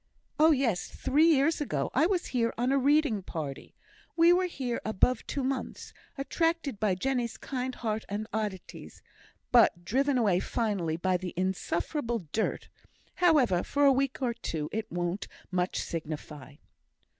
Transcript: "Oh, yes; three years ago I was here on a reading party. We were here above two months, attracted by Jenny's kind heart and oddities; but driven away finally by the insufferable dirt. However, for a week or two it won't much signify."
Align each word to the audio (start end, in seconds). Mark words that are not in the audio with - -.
"Oh, 0.39 0.49
yes; 0.49 0.87
three 0.87 1.27
years 1.27 1.61
ago 1.61 1.91
I 1.93 2.07
was 2.07 2.25
here 2.33 2.55
on 2.57 2.71
a 2.71 2.77
reading 2.79 3.21
party. 3.21 3.75
We 4.17 4.33
were 4.33 4.47
here 4.47 4.81
above 4.83 5.27
two 5.27 5.43
months, 5.43 5.93
attracted 6.17 6.79
by 6.79 6.95
Jenny's 6.95 7.37
kind 7.37 7.75
heart 7.75 8.05
and 8.09 8.25
oddities; 8.33 9.03
but 9.51 9.85
driven 9.85 10.17
away 10.17 10.39
finally 10.39 10.97
by 10.97 11.17
the 11.17 11.35
insufferable 11.37 12.25
dirt. 12.31 12.67
However, 13.17 13.61
for 13.61 13.85
a 13.85 13.91
week 13.93 14.23
or 14.23 14.33
two 14.33 14.69
it 14.73 14.91
won't 14.91 15.27
much 15.51 15.77
signify." 15.79 16.55